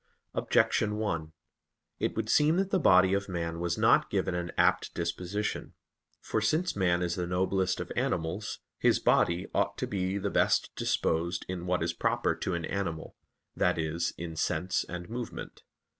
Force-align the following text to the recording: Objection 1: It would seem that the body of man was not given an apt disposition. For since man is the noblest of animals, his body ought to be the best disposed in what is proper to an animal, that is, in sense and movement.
Objection 0.33 0.95
1: 0.97 1.31
It 1.99 2.15
would 2.15 2.27
seem 2.27 2.57
that 2.57 2.71
the 2.71 2.79
body 2.79 3.13
of 3.13 3.29
man 3.29 3.59
was 3.59 3.77
not 3.77 4.09
given 4.09 4.33
an 4.33 4.51
apt 4.57 4.91
disposition. 4.95 5.75
For 6.19 6.41
since 6.41 6.75
man 6.75 7.03
is 7.03 7.13
the 7.13 7.27
noblest 7.27 7.79
of 7.79 7.91
animals, 7.95 8.57
his 8.79 8.97
body 8.97 9.45
ought 9.53 9.77
to 9.77 9.85
be 9.85 10.17
the 10.17 10.31
best 10.31 10.71
disposed 10.75 11.45
in 11.47 11.67
what 11.67 11.83
is 11.83 11.93
proper 11.93 12.33
to 12.33 12.55
an 12.55 12.65
animal, 12.65 13.15
that 13.55 13.77
is, 13.77 14.11
in 14.17 14.35
sense 14.35 14.83
and 14.89 15.07
movement. 15.07 15.61